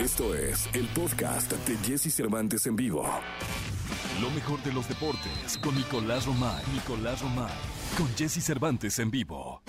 Esto 0.00 0.34
es 0.34 0.66
el 0.72 0.86
podcast 0.94 1.52
de 1.52 1.76
Jesse 1.86 2.10
Cervantes 2.10 2.66
en 2.66 2.74
vivo. 2.74 3.06
Lo 4.22 4.30
mejor 4.30 4.58
de 4.62 4.72
los 4.72 4.88
deportes 4.88 5.58
con 5.62 5.74
Nicolás 5.76 6.24
Romay. 6.24 6.64
Nicolás 6.72 7.20
Romay. 7.20 7.52
Con 7.98 8.08
Jesse 8.16 8.42
Cervantes 8.42 8.98
en 8.98 9.10
vivo. 9.10 9.60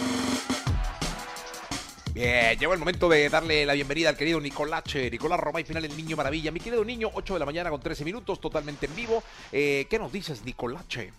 Bien, 2.14 2.58
llegó 2.58 2.72
el 2.72 2.80
momento 2.80 3.10
de 3.10 3.28
darle 3.28 3.66
la 3.66 3.74
bienvenida 3.74 4.08
al 4.08 4.16
querido 4.16 4.40
Nicolache, 4.40 5.12
Nicolás 5.12 5.38
Romay, 5.38 5.66
final 5.66 5.84
el 5.84 5.98
Niño 5.98 6.16
Maravilla. 6.16 6.50
Mi 6.50 6.62
querido 6.62 6.86
niño, 6.86 7.10
8 7.14 7.34
de 7.34 7.40
la 7.40 7.46
mañana 7.46 7.70
con 7.70 7.82
13 7.82 8.06
minutos, 8.06 8.40
totalmente 8.40 8.86
en 8.86 8.96
vivo. 8.96 9.22
Eh, 9.52 9.86
¿Qué 9.90 10.00
nos 10.00 10.14
dices, 10.14 10.46
Nicolache? 10.46 11.12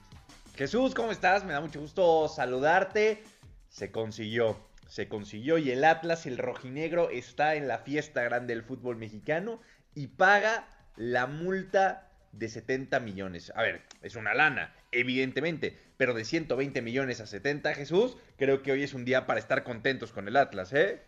Jesús, 0.57 0.95
¿cómo 0.95 1.13
estás? 1.13 1.45
Me 1.45 1.53
da 1.53 1.61
mucho 1.61 1.81
gusto 1.81 2.29
saludarte. 2.35 3.25
Se 3.69 3.91
consiguió, 3.91 4.57
se 4.93 5.09
consiguió 5.09 5.57
y 5.57 5.71
el 5.71 5.85
Atlas, 5.85 6.27
el 6.27 6.37
rojinegro, 6.37 7.09
está 7.09 7.55
en 7.55 7.67
la 7.67 7.79
fiesta 7.79 8.23
grande 8.25 8.55
del 8.55 8.63
fútbol 8.63 8.97
mexicano 8.97 9.59
y 9.95 10.09
paga 10.09 10.69
la 10.97 11.27
multa 11.27 12.11
de 12.33 12.51
70 12.51 13.01
millones. 13.01 13.55
A 13.57 13.63
ver, 13.63 13.85
es 14.03 14.17
una 14.17 14.35
lana, 14.35 14.75
evidentemente, 14.91 15.79
pero 15.97 16.13
de 16.13 16.27
120 16.27 16.83
millones 16.83 17.23
a 17.23 17.27
70, 17.27 17.73
Jesús, 17.73 18.19
creo 18.37 18.61
que 18.61 18.71
hoy 18.71 18.83
es 18.83 18.93
un 18.93 19.07
día 19.07 19.25
para 19.25 19.41
estar 19.41 19.65
contentos 19.65 20.13
con 20.13 20.29
el 20.29 20.37
Atlas, 20.37 20.75
¿eh? 20.75 21.01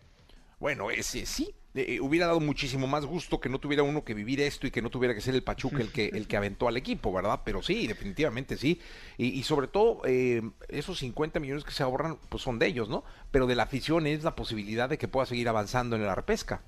Bueno, 0.57 0.89
ese 0.89 1.27
sí, 1.27 1.53
eh, 1.75 1.99
hubiera 1.99 2.27
dado 2.27 2.39
muchísimo 2.39 2.87
más 2.87 3.05
gusto 3.05 3.39
que 3.39 3.49
no 3.49 3.59
tuviera 3.59 3.83
uno 3.83 4.05
que 4.05 4.13
vivir 4.13 4.39
esto 4.39 4.65
y 4.65 4.71
que 4.71 4.81
no 4.81 4.89
tuviera 4.89 5.13
que 5.13 5.21
ser 5.21 5.35
el 5.35 5.43
Pachuca 5.43 5.81
el 5.81 5.91
que, 5.91 6.07
el 6.13 6.27
que 6.27 6.37
aventó 6.37 6.67
al 6.67 6.77
equipo, 6.77 7.11
¿verdad? 7.11 7.41
Pero 7.43 7.61
sí, 7.61 7.85
definitivamente 7.85 8.55
sí. 8.55 8.79
Y, 9.17 9.27
y 9.27 9.43
sobre 9.43 9.67
todo, 9.67 10.01
eh, 10.05 10.41
esos 10.69 10.99
50 10.99 11.39
millones 11.39 11.63
que 11.63 11.71
se 11.71 11.83
ahorran, 11.83 12.17
pues 12.29 12.43
son 12.43 12.59
de 12.59 12.67
ellos, 12.67 12.87
¿no? 12.87 13.03
Pero 13.31 13.45
de 13.45 13.55
la 13.55 13.63
afición 13.63 14.07
es 14.07 14.23
la 14.23 14.35
posibilidad 14.35 14.87
de 14.87 14.97
que 14.97 15.07
pueda 15.07 15.25
seguir 15.25 15.49
avanzando 15.49 15.95
en 15.95 16.05
la 16.05 16.15
repesca. 16.15 16.61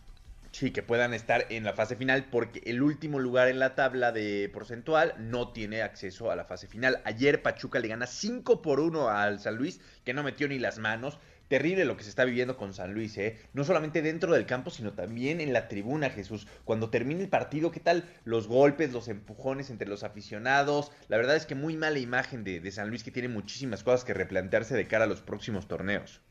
Sí, 0.51 0.71
que 0.71 0.81
puedan 0.81 1.13
estar 1.13 1.45
en 1.49 1.63
la 1.63 1.73
fase 1.73 1.95
final 1.95 2.25
porque 2.31 2.61
el 2.65 2.81
último 2.81 3.19
lugar 3.19 3.47
en 3.47 3.59
la 3.59 3.75
tabla 3.75 4.11
de 4.11 4.49
porcentual 4.51 5.13
no 5.19 5.49
tiene 5.49 5.83
acceso 5.83 6.31
a 6.31 6.35
la 6.35 6.45
fase 6.45 6.67
final. 6.67 7.01
Ayer 7.05 7.41
Pachuca 7.41 7.79
le 7.79 7.87
gana 7.87 8.07
5 8.07 8.61
por 8.61 8.79
1 8.79 9.09
al 9.09 9.39
San 9.39 9.55
Luis, 9.55 9.79
que 10.03 10.13
no 10.13 10.23
metió 10.23 10.47
ni 10.47 10.57
las 10.57 10.79
manos. 10.79 11.19
Terrible 11.47 11.85
lo 11.85 11.95
que 11.95 12.03
se 12.03 12.09
está 12.09 12.25
viviendo 12.25 12.57
con 12.57 12.73
San 12.73 12.93
Luis, 12.93 13.17
¿eh? 13.17 13.37
No 13.53 13.63
solamente 13.63 14.01
dentro 14.01 14.33
del 14.33 14.45
campo, 14.45 14.69
sino 14.69 14.93
también 14.93 15.39
en 15.39 15.53
la 15.53 15.67
tribuna, 15.67 16.09
Jesús. 16.09 16.47
Cuando 16.65 16.89
termine 16.89 17.21
el 17.21 17.29
partido, 17.29 17.71
¿qué 17.71 17.79
tal 17.79 18.03
los 18.25 18.47
golpes, 18.47 18.91
los 18.91 19.07
empujones 19.07 19.69
entre 19.69 19.87
los 19.87 20.03
aficionados? 20.03 20.91
La 21.07 21.17
verdad 21.17 21.37
es 21.37 21.45
que 21.45 21.55
muy 21.55 21.77
mala 21.77 21.99
imagen 21.99 22.43
de, 22.43 22.59
de 22.59 22.71
San 22.71 22.89
Luis 22.89 23.03
que 23.03 23.11
tiene 23.11 23.29
muchísimas 23.29 23.83
cosas 23.83 24.03
que 24.03 24.13
replantearse 24.13 24.75
de 24.75 24.87
cara 24.87 25.05
a 25.05 25.07
los 25.07 25.21
próximos 25.21 25.67
torneos. 25.67 26.21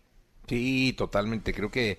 Sí, 0.49 0.95
totalmente. 0.97 1.53
Creo 1.53 1.71
que 1.71 1.99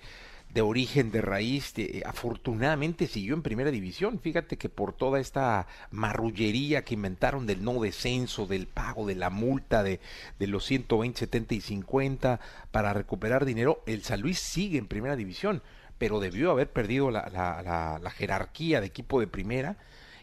de 0.52 0.62
origen, 0.62 1.10
de 1.10 1.20
raíz, 1.20 1.74
de, 1.74 2.02
afortunadamente 2.06 3.06
siguió 3.06 3.34
en 3.34 3.42
primera 3.42 3.70
división. 3.70 4.18
Fíjate 4.18 4.56
que 4.56 4.68
por 4.68 4.92
toda 4.92 5.20
esta 5.20 5.66
marrullería 5.90 6.84
que 6.84 6.94
inventaron 6.94 7.46
del 7.46 7.62
no 7.62 7.80
descenso, 7.80 8.46
del 8.46 8.66
pago 8.66 9.06
de 9.06 9.14
la 9.14 9.30
multa 9.30 9.82
de, 9.82 10.00
de 10.38 10.46
los 10.46 10.64
120, 10.64 11.18
70 11.18 11.54
y 11.54 11.60
50 11.60 12.40
para 12.70 12.92
recuperar 12.92 13.44
dinero, 13.44 13.82
el 13.86 14.02
San 14.02 14.20
Luis 14.20 14.38
sigue 14.38 14.78
en 14.78 14.88
primera 14.88 15.16
división, 15.16 15.62
pero 15.98 16.20
debió 16.20 16.50
haber 16.50 16.70
perdido 16.70 17.10
la, 17.10 17.28
la, 17.32 17.62
la, 17.62 17.98
la 17.98 18.10
jerarquía 18.10 18.80
de 18.80 18.86
equipo 18.86 19.20
de 19.20 19.26
primera 19.26 19.76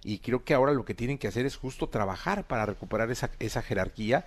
y 0.03 0.19
creo 0.19 0.43
que 0.43 0.53
ahora 0.53 0.71
lo 0.71 0.85
que 0.85 0.93
tienen 0.93 1.17
que 1.17 1.27
hacer 1.27 1.47
es 1.47 1.55
justo 1.55 1.89
trabajar 1.89 2.45
para 2.45 2.67
recuperar 2.67 3.09
esa, 3.09 3.31
esa 3.39 3.63
jerarquía 3.63 4.25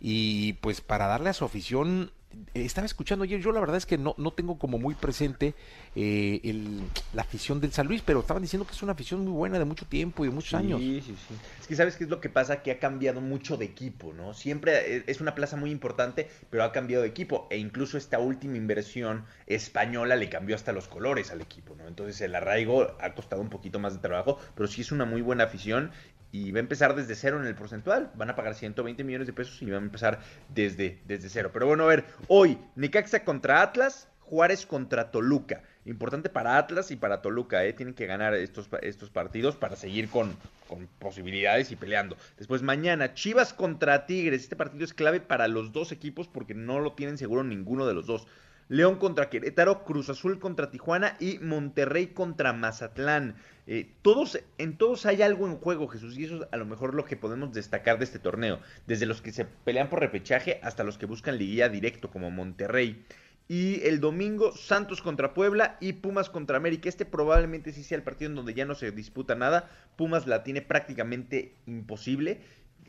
y 0.00 0.54
pues 0.54 0.80
para 0.80 1.06
darle 1.06 1.30
a 1.30 1.32
su 1.32 1.44
afición 1.44 2.10
estaba 2.54 2.86
escuchando 2.86 3.24
ayer, 3.24 3.40
yo 3.40 3.52
la 3.52 3.60
verdad 3.60 3.76
es 3.76 3.86
que 3.86 3.98
no, 3.98 4.14
no 4.18 4.32
tengo 4.32 4.58
como 4.58 4.78
muy 4.78 4.94
presente 4.94 5.54
eh, 5.94 6.40
el, 6.44 6.80
la 7.12 7.22
afición 7.22 7.60
del 7.60 7.72
San 7.72 7.86
Luis, 7.86 8.02
pero 8.04 8.20
estaban 8.20 8.42
diciendo 8.42 8.66
que 8.66 8.72
es 8.72 8.82
una 8.82 8.92
afición 8.92 9.24
muy 9.24 9.32
buena 9.32 9.58
de 9.58 9.64
mucho 9.64 9.86
tiempo 9.86 10.24
y 10.24 10.28
de 10.28 10.34
muchos 10.34 10.50
sí, 10.50 10.56
años. 10.56 10.80
Sí, 10.80 11.02
sí, 11.04 11.14
Es 11.60 11.66
que 11.66 11.76
sabes 11.76 11.96
qué 11.96 12.04
es 12.04 12.10
lo 12.10 12.20
que 12.20 12.28
pasa, 12.28 12.62
que 12.62 12.70
ha 12.70 12.78
cambiado 12.78 13.20
mucho 13.20 13.56
de 13.56 13.64
equipo, 13.64 14.12
¿no? 14.12 14.34
Siempre 14.34 15.04
es 15.06 15.20
una 15.20 15.34
plaza 15.34 15.56
muy 15.56 15.70
importante, 15.70 16.28
pero 16.50 16.64
ha 16.64 16.72
cambiado 16.72 17.02
de 17.02 17.08
equipo. 17.08 17.46
E 17.50 17.58
incluso 17.58 17.98
esta 17.98 18.18
última 18.18 18.56
inversión 18.56 19.24
española 19.46 20.16
le 20.16 20.28
cambió 20.28 20.56
hasta 20.56 20.72
los 20.72 20.88
colores 20.88 21.30
al 21.30 21.40
equipo, 21.40 21.74
¿no? 21.74 21.86
Entonces 21.88 22.20
el 22.20 22.34
arraigo 22.34 22.96
ha 23.00 23.14
costado 23.14 23.42
un 23.42 23.50
poquito 23.50 23.78
más 23.78 23.94
de 23.94 24.00
trabajo, 24.00 24.38
pero 24.54 24.68
sí 24.68 24.80
es 24.80 24.92
una 24.92 25.04
muy 25.04 25.22
buena 25.22 25.44
afición 25.44 25.90
y 26.32 26.50
va 26.50 26.58
a 26.58 26.60
empezar 26.60 26.96
desde 26.96 27.14
cero 27.14 27.38
en 27.40 27.46
el 27.46 27.54
porcentual. 27.54 28.10
Van 28.14 28.30
a 28.30 28.34
pagar 28.34 28.54
120 28.54 29.04
millones 29.04 29.26
de 29.26 29.34
pesos 29.34 29.60
y 29.60 29.66
van 29.66 29.82
a 29.82 29.86
empezar 29.86 30.18
desde, 30.48 30.98
desde 31.04 31.28
cero. 31.28 31.50
Pero 31.52 31.66
bueno, 31.66 31.84
a 31.84 31.88
ver, 31.88 32.06
hoy 32.26 32.58
Necaxa 32.74 33.22
contra 33.22 33.60
Atlas, 33.60 34.08
Juárez 34.20 34.64
contra 34.64 35.10
Toluca. 35.10 35.62
Importante 35.84 36.30
para 36.30 36.56
Atlas 36.56 36.90
y 36.90 36.96
para 36.96 37.20
Toluca, 37.20 37.64
¿eh? 37.64 37.74
Tienen 37.74 37.94
que 37.94 38.06
ganar 38.06 38.34
estos, 38.34 38.68
estos 38.80 39.10
partidos 39.10 39.56
para 39.56 39.76
seguir 39.76 40.08
con, 40.08 40.34
con 40.68 40.88
posibilidades 40.98 41.70
y 41.70 41.76
peleando. 41.76 42.16
Después 42.38 42.62
mañana, 42.62 43.12
Chivas 43.12 43.52
contra 43.52 44.06
Tigres. 44.06 44.42
Este 44.42 44.56
partido 44.56 44.84
es 44.84 44.94
clave 44.94 45.20
para 45.20 45.48
los 45.48 45.72
dos 45.72 45.92
equipos 45.92 46.28
porque 46.28 46.54
no 46.54 46.80
lo 46.80 46.92
tienen 46.92 47.18
seguro 47.18 47.44
ninguno 47.44 47.86
de 47.86 47.92
los 47.92 48.06
dos. 48.06 48.26
León 48.72 48.96
contra 48.96 49.28
Querétaro, 49.28 49.84
Cruz 49.84 50.08
Azul 50.08 50.38
contra 50.38 50.70
Tijuana 50.70 51.14
y 51.20 51.38
Monterrey 51.40 52.06
contra 52.06 52.54
Mazatlán. 52.54 53.36
Eh, 53.66 53.90
todos, 54.00 54.40
en 54.56 54.78
todos 54.78 55.04
hay 55.04 55.20
algo 55.20 55.46
en 55.46 55.58
juego, 55.58 55.88
Jesús, 55.88 56.16
y 56.16 56.24
eso 56.24 56.36
es 56.36 56.48
a 56.50 56.56
lo 56.56 56.64
mejor 56.64 56.94
lo 56.94 57.04
que 57.04 57.18
podemos 57.18 57.52
destacar 57.52 57.98
de 57.98 58.04
este 58.04 58.18
torneo. 58.18 58.60
Desde 58.86 59.04
los 59.04 59.20
que 59.20 59.30
se 59.30 59.44
pelean 59.44 59.90
por 59.90 60.00
repechaje 60.00 60.58
hasta 60.62 60.84
los 60.84 60.96
que 60.96 61.04
buscan 61.04 61.36
liguilla 61.36 61.68
directo, 61.68 62.10
como 62.10 62.30
Monterrey. 62.30 63.04
Y 63.46 63.86
el 63.86 64.00
domingo, 64.00 64.56
Santos 64.56 65.02
contra 65.02 65.34
Puebla 65.34 65.76
y 65.78 65.92
Pumas 65.92 66.30
contra 66.30 66.56
América. 66.56 66.88
Este 66.88 67.04
probablemente 67.04 67.72
sí 67.72 67.84
sea 67.84 67.98
el 67.98 68.04
partido 68.04 68.30
en 68.30 68.36
donde 68.36 68.54
ya 68.54 68.64
no 68.64 68.74
se 68.74 68.90
disputa 68.90 69.34
nada. 69.34 69.68
Pumas 69.96 70.26
la 70.26 70.44
tiene 70.44 70.62
prácticamente 70.62 71.52
imposible 71.66 72.40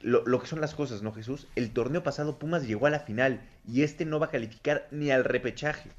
lo, 0.03 0.23
lo, 0.25 0.39
que 0.39 0.47
son 0.47 0.61
las 0.61 0.75
cosas, 0.75 1.01
¿no, 1.01 1.13
Jesús? 1.13 1.47
El 1.55 1.71
torneo 1.71 2.03
pasado 2.03 2.37
Pumas 2.37 2.67
llegó 2.67 2.85
a 2.85 2.91
la 2.91 2.99
final 2.99 3.41
y 3.67 3.83
este 3.83 4.05
no 4.05 4.19
va 4.19 4.27
a 4.27 4.31
calificar 4.31 4.87
ni 4.91 5.09
al 5.09 5.23
repechaje. 5.23 5.89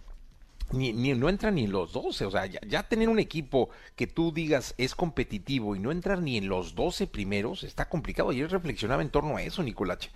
Ni, 0.72 0.92
ni 0.92 1.12
no 1.14 1.28
entran 1.28 1.54
ni 1.54 1.64
en 1.64 1.72
los 1.72 1.92
12, 1.92 2.24
o 2.24 2.30
sea, 2.30 2.46
ya, 2.46 2.58
ya, 2.66 2.82
tener 2.82 3.08
un 3.08 3.18
equipo 3.18 3.68
que 3.94 4.06
tú 4.06 4.32
digas 4.32 4.74
es 4.78 4.94
competitivo 4.94 5.76
y 5.76 5.78
no 5.78 5.92
entrar 5.92 6.20
ni 6.20 6.36
en 6.36 6.48
los 6.48 6.74
12 6.74 7.06
primeros 7.06 7.62
está 7.64 7.88
complicado. 7.88 8.30
Ayer 8.30 8.50
reflexionaba 8.50 9.02
en 9.02 9.10
torno 9.10 9.36
a 9.36 9.42
eso, 9.42 9.62
Nicolache. 9.62 10.10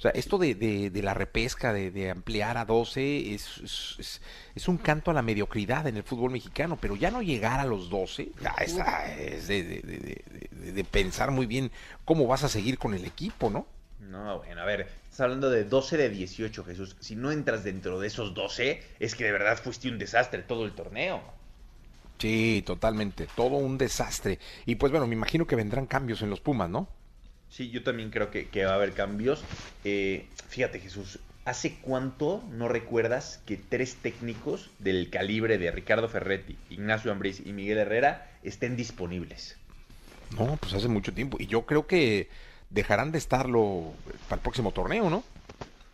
O 0.00 0.02
sea, 0.02 0.12
esto 0.12 0.38
de, 0.38 0.54
de, 0.54 0.88
de 0.88 1.02
la 1.02 1.12
repesca, 1.12 1.74
de, 1.74 1.90
de, 1.90 2.10
ampliar 2.10 2.56
a 2.56 2.64
12, 2.64 3.34
es, 3.34 3.58
es, 3.98 4.22
es, 4.54 4.66
un 4.66 4.78
canto 4.78 5.10
a 5.10 5.14
la 5.14 5.20
mediocridad 5.20 5.86
en 5.86 5.98
el 5.98 6.04
fútbol 6.04 6.30
mexicano, 6.30 6.78
pero 6.80 6.96
ya 6.96 7.10
no 7.10 7.20
llegar 7.20 7.60
a 7.60 7.66
los 7.66 7.90
12, 7.90 8.30
ya 8.40 8.54
está, 8.60 9.14
es 9.14 9.46
de, 9.46 10.86
pensar 10.90 11.32
muy 11.32 11.44
bien 11.44 11.70
cómo 12.06 12.26
vas 12.26 12.44
a 12.44 12.48
seguir 12.48 12.78
con 12.78 12.94
el 12.94 13.04
equipo, 13.04 13.50
¿no? 13.50 13.66
No, 14.00 14.38
bueno, 14.38 14.62
a 14.62 14.64
ver, 14.64 14.88
estás 15.04 15.20
hablando 15.20 15.50
de 15.50 15.64
12 15.64 15.96
de 15.96 16.08
18, 16.08 16.64
Jesús. 16.64 16.96
Si 17.00 17.16
no 17.16 17.30
entras 17.32 17.64
dentro 17.64 18.00
de 18.00 18.06
esos 18.06 18.34
12, 18.34 18.82
es 18.98 19.14
que 19.14 19.24
de 19.24 19.32
verdad 19.32 19.58
fuiste 19.62 19.88
un 19.88 19.98
desastre 19.98 20.42
todo 20.42 20.64
el 20.64 20.72
torneo. 20.72 21.22
Sí, 22.18 22.62
totalmente, 22.66 23.28
todo 23.34 23.56
un 23.56 23.78
desastre. 23.78 24.38
Y 24.66 24.76
pues 24.76 24.92
bueno, 24.92 25.06
me 25.06 25.14
imagino 25.14 25.46
que 25.46 25.56
vendrán 25.56 25.86
cambios 25.86 26.22
en 26.22 26.30
los 26.30 26.40
Pumas, 26.40 26.68
¿no? 26.68 26.88
Sí, 27.50 27.70
yo 27.70 27.82
también 27.82 28.10
creo 28.10 28.30
que, 28.30 28.48
que 28.48 28.64
va 28.64 28.72
a 28.72 28.74
haber 28.76 28.92
cambios. 28.92 29.42
Eh, 29.84 30.26
fíjate, 30.48 30.80
Jesús, 30.80 31.18
¿hace 31.44 31.78
cuánto 31.80 32.44
no 32.50 32.68
recuerdas 32.68 33.42
que 33.46 33.56
tres 33.56 33.96
técnicos 33.96 34.70
del 34.78 35.10
calibre 35.10 35.58
de 35.58 35.70
Ricardo 35.70 36.08
Ferretti, 36.08 36.56
Ignacio 36.70 37.10
Ambriz 37.10 37.40
y 37.44 37.52
Miguel 37.52 37.78
Herrera 37.78 38.30
estén 38.42 38.76
disponibles? 38.76 39.56
No, 40.38 40.56
pues 40.58 40.74
hace 40.74 40.88
mucho 40.88 41.12
tiempo. 41.12 41.38
Y 41.40 41.46
yo 41.46 41.66
creo 41.66 41.86
que 41.86 42.28
dejarán 42.70 43.12
de 43.12 43.18
estarlo 43.18 43.92
para 44.28 44.36
el 44.36 44.42
próximo 44.42 44.72
torneo, 44.72 45.10
¿no? 45.10 45.22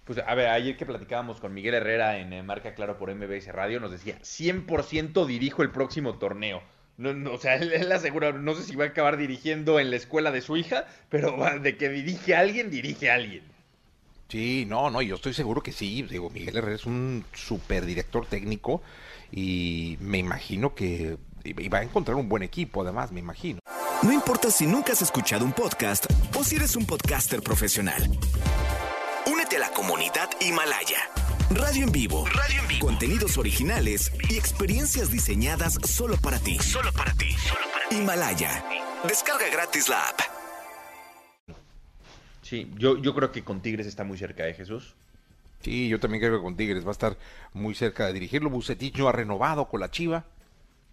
Pues 0.05 0.21
a 0.25 0.35
ver, 0.35 0.49
ayer 0.49 0.77
que 0.77 0.87
platicábamos 0.87 1.41
con 1.41 1.53
Miguel 1.53 1.75
Herrera 1.75 2.19
en 2.19 2.47
Marca 2.47 2.75
Claro 2.75 2.97
por 2.97 3.13
MBS 3.13 3.49
Radio, 3.49 3.81
nos 3.81 3.91
decía, 3.91 4.19
100% 4.21 5.27
dirijo 5.27 5.63
el 5.63 5.71
próximo 5.71 6.15
torneo. 6.15 6.63
No, 6.97 7.13
no, 7.13 7.33
o 7.33 7.39
sea, 7.39 7.57
él, 7.57 7.73
él, 7.73 7.91
asegura, 7.91 8.33
no 8.33 8.55
sé 8.55 8.63
si 8.63 8.77
va 8.77 8.85
a 8.85 8.89
acabar 8.89 9.17
dirigiendo 9.17 9.81
en 9.81 9.91
la 9.91 9.97
escuela 9.97 10.31
de 10.31 10.43
su 10.43 10.57
hija, 10.57 10.87
pero 11.09 11.37
de 11.61 11.77
que 11.77 11.89
dirige 11.89 12.37
a 12.37 12.41
alguien, 12.41 12.71
dirige 12.71 13.11
a 13.11 13.15
alguien. 13.15 13.43
Sí, 14.29 14.65
no, 14.67 14.91
no, 14.91 15.03
yo 15.03 15.17
estoy 15.17 15.35
seguro 15.35 15.63
que 15.63 15.73
sí. 15.73 16.03
Digo, 16.03 16.31
Miguel 16.31 16.57
Herrera 16.57 16.75
es 16.75 16.87
un 16.87 17.25
super 17.33 17.85
director 17.85 18.27
técnico 18.27 18.83
y 19.31 19.97
me 20.01 20.19
imagino 20.19 20.75
que 20.75 21.17
va 21.73 21.79
a 21.79 21.83
encontrar 21.83 22.17
un 22.17 22.29
buen 22.29 22.43
equipo, 22.43 22.83
además, 22.83 23.13
me 23.13 23.21
imagino. 23.21 23.61
No 24.03 24.13
importa 24.13 24.51
si 24.51 24.67
nunca 24.67 24.93
has 24.93 25.03
escuchado 25.03 25.45
un 25.45 25.53
podcast 25.53 26.07
o 26.37 26.45
si 26.45 26.57
eres 26.57 26.77
un 26.77 26.85
podcaster 26.85 27.43
profesional. 27.43 28.03
Únete 29.27 29.57
a 29.57 29.61
la 29.61 29.71
comunidad 29.71 30.29
Himalaya. 30.41 30.99
Radio 31.51 31.85
en 31.85 31.93
vivo. 31.93 32.27
Radio 32.27 32.61
en 32.61 32.69
vivo. 32.69 32.87
Contenidos 32.87 33.39
originales 33.39 34.13
y 34.29 34.37
experiencias 34.37 35.11
diseñadas 35.11 35.79
solo 35.85 36.17
para 36.17 36.39
ti. 36.39 36.59
Solo 36.59 36.93
para 36.93 37.13
ti. 37.15 37.33
Solo 37.33 37.67
para 37.73 37.89
ti. 37.89 37.97
Himalaya. 37.97 38.65
Descarga 39.09 39.49
gratis 39.51 39.89
la 39.89 40.09
app. 40.09 40.21
Sí, 42.43 42.71
yo, 42.77 42.99
yo 42.99 43.15
creo 43.15 43.33
que 43.33 43.43
con 43.43 43.61
Tigres 43.61 43.87
está 43.87 44.05
muy 44.05 44.19
cerca 44.19 44.45
de 44.45 44.55
Jesús. 44.55 44.95
Sí, 45.63 45.89
yo 45.89 45.99
también 45.99 46.21
creo 46.21 46.37
que 46.37 46.43
con 46.43 46.57
Tigres 46.57 46.85
va 46.85 46.91
a 46.91 46.93
estar 46.93 47.17
muy 47.55 47.75
cerca 47.75 48.07
de 48.07 48.13
dirigirlo. 48.13 48.51
Bucetich 48.51 48.97
no 48.97 49.09
ha 49.09 49.13
renovado 49.13 49.69
con 49.69 49.81
la 49.81 49.91
Chiva. 49.91 50.25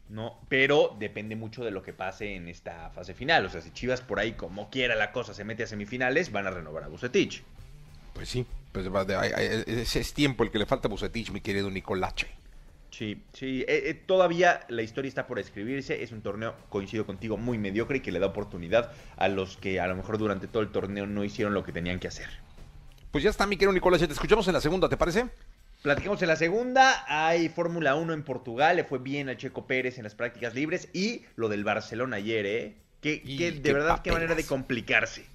¿No? 0.10 0.40
Pero 0.50 0.96
depende 1.00 1.36
mucho 1.36 1.64
de 1.64 1.72
lo 1.72 1.82
que 1.82 1.94
pase 1.94 2.36
en 2.36 2.48
esta 2.48 2.90
fase 2.92 3.14
final. 3.14 3.46
O 3.46 3.50
sea, 3.50 3.62
si 3.62 3.72
Chivas 3.72 4.02
por 4.02 4.20
ahí, 4.20 4.34
como 4.34 4.70
quiera 4.70 4.96
la 4.96 5.12
cosa, 5.12 5.34
se 5.34 5.44
mete 5.44 5.64
a 5.64 5.68
semifinales, 5.68 6.32
van 6.32 6.48
a 6.48 6.52
renovar 6.52 6.84
a 6.84 6.88
Bucetich. 6.88 7.44
Pues 8.14 8.30
sí, 8.30 8.46
pues 8.72 8.86
ese 9.68 10.00
es 10.00 10.14
tiempo 10.14 10.44
el 10.44 10.52
que 10.52 10.60
le 10.60 10.66
falta 10.66 10.88
a 10.88 10.92
Bucetich, 10.92 11.32
mi 11.32 11.42
querido 11.42 11.70
Nicolache. 11.70 12.28
Sí, 12.92 13.24
sí, 13.34 13.66
eh, 13.68 13.90
eh, 13.90 13.94
todavía 13.96 14.66
la 14.70 14.84
historia 14.84 15.10
está 15.10 15.26
por 15.26 15.40
escribirse, 15.40 16.04
es 16.04 16.12
un 16.12 16.22
torneo, 16.22 16.54
coincido 16.70 17.08
contigo, 17.08 17.38
muy 17.38 17.58
mediocre 17.58 17.98
y 17.98 18.02
que 18.02 18.12
le 18.12 18.20
da 18.20 18.28
oportunidad 18.28 18.92
a 19.18 19.30
los 19.30 19.58
que 19.58 19.80
a 19.80 19.88
lo 19.88 19.96
mejor 19.96 20.20
durante 20.20 20.48
todo 20.48 20.62
el 20.62 20.70
torneo 20.70 21.08
no 21.08 21.24
hicieron 21.24 21.56
lo 21.56 21.64
que 21.64 21.72
tenían 21.72 22.00
que 22.00 22.08
hacer. 22.08 22.30
Pues 23.10 23.24
ya 23.24 23.32
está, 23.32 23.48
mi 23.48 23.58
querido 23.58 23.74
Nicolás, 23.74 24.00
te 24.00 24.14
escuchamos 24.14 24.48
en 24.48 24.54
la 24.54 24.62
segunda, 24.62 24.90
¿te 24.90 24.98
parece? 24.98 25.26
Platicamos 25.84 26.22
en 26.22 26.30
la 26.30 26.38
segunda, 26.38 27.04
hay 27.10 27.50
Fórmula 27.50 27.96
1 27.96 28.14
en 28.14 28.24
Portugal, 28.24 28.78
le 28.78 28.86
fue 28.86 29.00
bien 29.00 29.28
a 29.28 29.36
Checo 29.36 29.68
Pérez 29.68 29.98
en 29.98 30.06
las 30.06 30.16
prácticas 30.16 30.56
libres 30.56 30.88
y 30.94 31.24
lo 31.36 31.50
del 31.50 31.66
Barcelona 31.66 32.16
ayer, 32.16 32.46
¿eh? 32.46 32.78
Que, 33.02 33.20
de 33.62 33.74
verdad, 33.74 34.02
qué 34.02 34.14
manera 34.14 34.34
de 34.34 34.46
complicarse. 34.46 35.26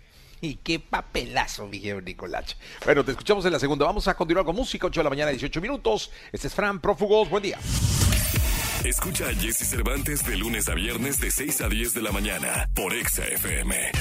Y 0.40 0.54
qué 0.54 0.80
papelazo, 0.80 1.68
dijeron 1.68 2.02
Nicolás. 2.02 2.56
Bueno, 2.82 3.04
te 3.04 3.10
escuchamos 3.10 3.44
en 3.44 3.52
la 3.52 3.58
segunda. 3.58 3.84
Vamos 3.84 4.08
a 4.08 4.14
continuar 4.14 4.46
con 4.46 4.56
música, 4.56 4.86
8 4.86 5.00
de 5.00 5.04
la 5.04 5.10
mañana, 5.10 5.30
18 5.32 5.60
minutos. 5.60 6.10
Este 6.32 6.46
es 6.46 6.54
Fran 6.54 6.80
Prófugos. 6.80 7.28
Buen 7.28 7.42
día. 7.42 7.58
Escucha 8.84 9.28
a 9.28 9.34
Jesse 9.34 9.68
Cervantes 9.68 10.24
de 10.24 10.34
lunes 10.38 10.66
a 10.70 10.74
viernes 10.74 11.20
de 11.20 11.30
6 11.30 11.60
a 11.60 11.68
10 11.68 11.92
de 11.92 12.00
la 12.00 12.10
mañana 12.10 12.70
por 12.74 12.94
Exa 12.94 13.26
FM. 13.26 13.92